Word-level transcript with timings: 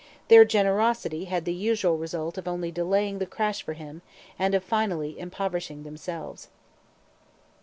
Their 0.29 0.45
generosity 0.45 1.25
had 1.25 1.45
the 1.45 1.53
usual 1.53 1.95
result 1.95 2.35
of 2.39 2.47
only 2.47 2.71
delaying 2.71 3.19
the 3.19 3.27
crash 3.27 3.61
for 3.61 3.73
him, 3.73 4.01
and 4.39 4.55
of 4.55 4.63
finally 4.63 5.19
impoverishing 5.19 5.83
themselves. 5.83 6.47